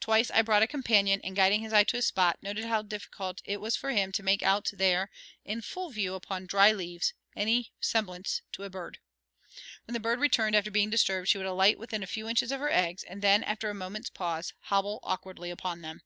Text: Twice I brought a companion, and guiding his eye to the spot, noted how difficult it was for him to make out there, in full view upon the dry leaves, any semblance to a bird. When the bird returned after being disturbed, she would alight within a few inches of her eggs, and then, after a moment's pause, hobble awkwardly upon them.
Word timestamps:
Twice 0.00 0.30
I 0.30 0.40
brought 0.40 0.62
a 0.62 0.66
companion, 0.66 1.20
and 1.22 1.36
guiding 1.36 1.60
his 1.60 1.70
eye 1.74 1.84
to 1.84 1.96
the 1.96 2.00
spot, 2.00 2.38
noted 2.40 2.64
how 2.64 2.80
difficult 2.80 3.42
it 3.44 3.60
was 3.60 3.76
for 3.76 3.90
him 3.90 4.10
to 4.12 4.22
make 4.22 4.42
out 4.42 4.70
there, 4.72 5.10
in 5.44 5.60
full 5.60 5.90
view 5.90 6.14
upon 6.14 6.44
the 6.44 6.48
dry 6.48 6.72
leaves, 6.72 7.12
any 7.36 7.70
semblance 7.78 8.40
to 8.52 8.62
a 8.62 8.70
bird. 8.70 9.00
When 9.84 9.92
the 9.92 10.00
bird 10.00 10.18
returned 10.18 10.56
after 10.56 10.70
being 10.70 10.88
disturbed, 10.88 11.28
she 11.28 11.36
would 11.36 11.46
alight 11.46 11.78
within 11.78 12.02
a 12.02 12.06
few 12.06 12.26
inches 12.26 12.50
of 12.52 12.60
her 12.60 12.70
eggs, 12.72 13.04
and 13.04 13.20
then, 13.20 13.44
after 13.44 13.68
a 13.68 13.74
moment's 13.74 14.08
pause, 14.08 14.54
hobble 14.60 14.98
awkwardly 15.02 15.50
upon 15.50 15.82
them. 15.82 16.00